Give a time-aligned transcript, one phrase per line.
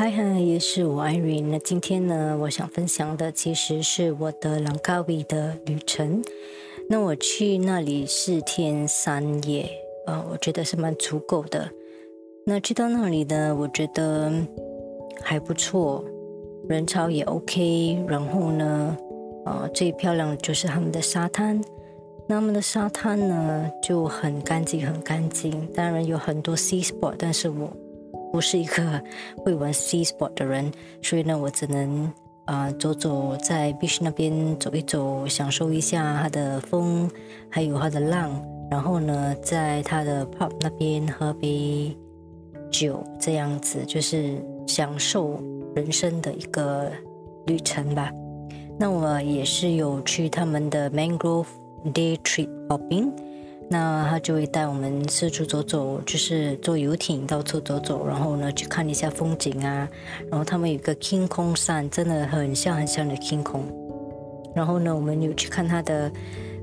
[0.00, 1.48] 嗨嗨，也是我 Irene。
[1.48, 6.22] 那今天呢，我想分享的其实是我的朗卡威的旅程。
[6.88, 9.68] 那我去那里四天三夜，
[10.06, 11.68] 呃，我觉得是蛮足够的。
[12.46, 14.32] 那去到那里呢，我觉得
[15.20, 16.02] 还不错，
[16.66, 18.02] 人潮也 OK。
[18.08, 18.96] 然后呢，
[19.44, 21.62] 呃，最漂亮的就是他们的沙滩。
[22.26, 25.66] 那他们的沙滩呢就很干净，很干净。
[25.74, 27.70] 当然有很多 sea spot，但是我。
[28.32, 29.02] 不是一个
[29.44, 30.70] 会玩 sea sport 的人，
[31.02, 32.12] 所以呢，我只能
[32.44, 37.10] 啊走走在 beach 那边走一走，享受一下它的风，
[37.48, 38.30] 还有它的浪，
[38.70, 41.96] 然后呢，在它的 pub 那边喝杯
[42.70, 45.42] 酒，这样子就是享受
[45.74, 46.90] 人生的一个
[47.46, 48.10] 旅程吧。
[48.78, 51.46] 那我也是有去他们的 mangrove
[51.92, 53.12] day trip hopping。
[53.72, 59.88] 那他就会带我们四处走走，就是坐游艇到处走走，然后呢去看一下风景啊。
[60.28, 63.62] 然后他们有个 King Kong 山，真的很像很像的 King Kong。
[64.56, 66.10] 然后呢，我们有去看他的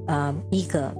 [0.05, 0.93] 啊一个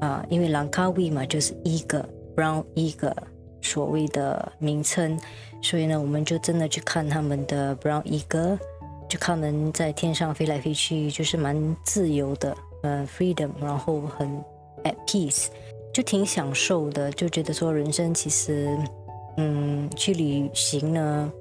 [0.00, 2.04] 啊，因为兰卡威嘛，就是一个
[2.34, 3.16] Brown 一个
[3.62, 5.16] 所谓的名称，
[5.62, 8.58] 所以呢，我们就真的去看他们的 Brown 一个，
[9.08, 14.44] 就看他们在天上飞来飞去，就是蛮自由的，呃，freedom，然后很。
[14.86, 15.46] At peace，
[15.92, 18.68] 就挺享受的，就觉得说人生其实，
[19.36, 21.32] 嗯，去旅行呢，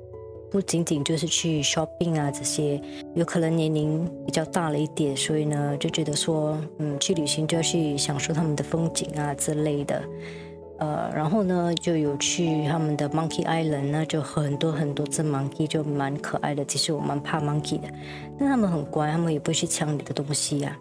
[0.51, 2.81] 不仅仅就是去 shopping 啊这些，
[3.13, 10.01] 有可能年龄比较大了一点，所以呢就觉得说，嗯，去旅行就要去享受他们的风景啊之类的，
[10.79, 17.88] 呃，然后呢就有去他们的 Monkey Island，那就很多很多只 monkey 就蛮可爱的，其实我蛮怕 monkey 的，
[18.39, 20.77] 但他们很乖，他们也不会去抢你的东西呀。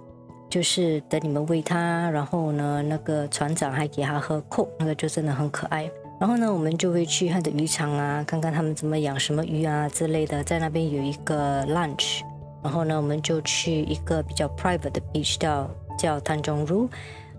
[0.54, 5.90] 就是等你们喂它，然后呢，那个船长还给它喝扣，那个就真的很可爱。
[6.20, 10.44] 然后呢，我们就会去他的渔场啊，看看他们怎么养什么鱼啊之类的。
[10.44, 12.20] 在那边有一个 lunch，
[12.62, 16.88] 然后呢，我们就去一个比较 private 的 beach 叫叫滩中路，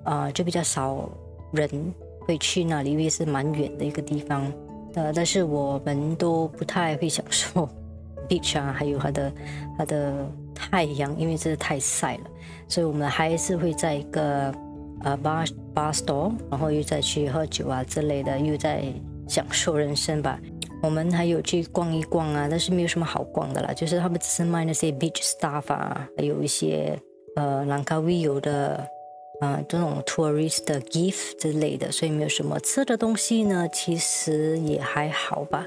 [0.04, 1.09] 啊，就比较少
[1.54, 1.70] 人
[2.20, 4.52] 会去那里，因为是蛮远的一个地方。
[4.96, 7.66] 呃，但是我们都不太会享受
[8.28, 9.31] beach 啊，还有它的
[9.78, 10.30] 它的。
[10.56, 12.24] 太阳，因为真的太晒了，
[12.68, 14.52] 所以我们还是会在一个
[15.04, 18.84] 呃 bar bar store，然后又再去喝酒啊之类的，又在
[19.28, 20.40] 享受人生吧。
[20.82, 26.98] 我们还有去逛一逛啊，但是没有什么好逛的啦，就是他们只是卖那些 beach stuff 啊，还有一些
[27.36, 28.88] 呃兰卡威有的。
[29.40, 35.66] 啊，这种 tourist 的 gift 之类的，所以没有什么吃的东西呢，其实也还好吧。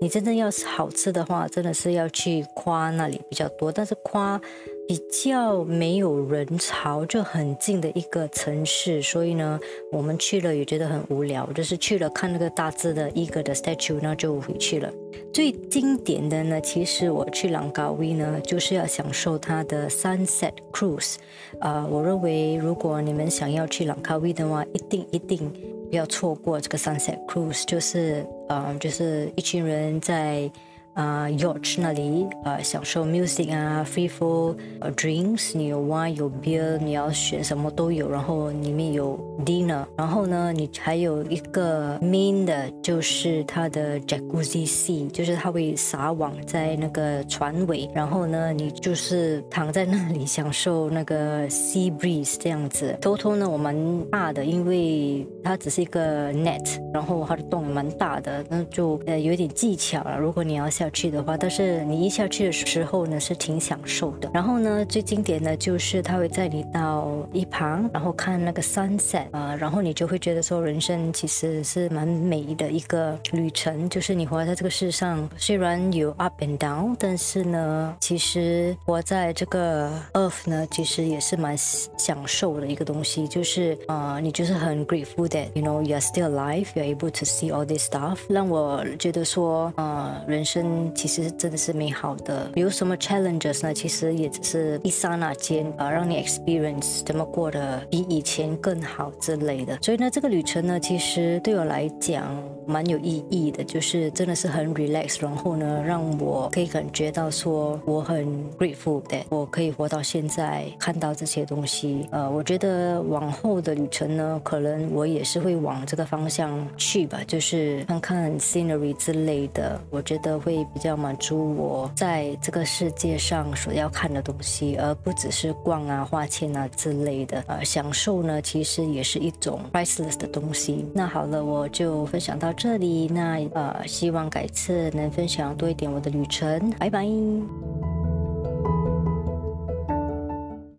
[0.00, 4.40] 你真正要好吃的话，真的是要去夸那里比较多，但是夸。
[4.88, 9.60] 比较没有人潮，就很近的一个城市，所以呢，
[9.92, 14.90] 我们去了也觉得很无聊，就是去了看那个大致的一个的 statue，那就回去了。
[15.30, 21.16] 最经典的呢，其实我去朗高威呢，就是要享受它的 sunset cruise。
[21.60, 25.52] 啊，我认为如果你们想要去朗高威的话，一定一定
[25.90, 30.50] 不要错过这个 sunset cruise，就是呃，就是一群人在。
[30.98, 34.56] 啊，yacht 那里啊，享受 music 啊，free for
[34.96, 39.16] drinks，你有 wine 有 beer，你要选什么都有，然后里面有
[39.46, 52.98] dinner，然后呢，你还有一个 main 的，就是它的 jacuzzi sea，就是它会撒网在那个船尾，然后呢，你就是躺在那里享受那个 sea breeze 这样子。
[53.00, 53.76] 偷偷呢，我蛮
[54.10, 60.18] 怕的，因为它只是一个 net，然后它的洞也蛮大的，那就呃有点技巧了。
[60.18, 64.30] 如果你要下去的话，但是你一下去的时候呢，是挺享受的。
[64.32, 73.88] 然后呢，最经典的就是他会载你到一旁，然后看那个 sunset 啊，然后你就会觉得说，人生其实是蛮美的一个旅程。
[73.88, 83.26] 就是你活在这个世上，虽然有 up and down，但是呢，其实活在这个 earth 呢，其实也是蛮享受的一个东西。
[83.26, 87.88] 就是啊，你就是很 grateful that you know you are still alive, you are able to see all this
[87.88, 90.67] stuff，让我觉得说，啊，人生。
[90.94, 93.72] 其实真的是美好的，有什么 challenges 呢？
[93.72, 99.78] 其实也只是一刹那间啊，让你 experience 怎么过得比以前更好之类的。
[99.80, 102.24] 所以呢，这个旅程呢，其实对我来讲
[102.66, 108.26] 蛮有意义的，就是真的是很 relax，然后呢，让我可以感觉到说我很
[108.58, 112.06] grateful 的，我可以活到现在，看到这些东西。
[112.10, 120.57] 呃，我觉得往后的旅程呢，可能我也是会往这个方向去吧，就是看看 scenery 之类的，我觉得会。
[120.72, 127.44] 比较满足我在这个世界上所要看的东西，而不只是逛啊、花钱啊之类的。
[127.46, 130.86] 呃，享受呢，其实也是一种 priceless 的东西。
[130.94, 133.06] 那好了，我就分享到这里。
[133.08, 136.70] 那呃，希望改次能分享多一点我的旅程。
[136.78, 137.06] 拜拜。